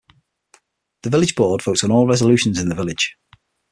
[1.03, 3.17] The village board votes on all resolutions in the village.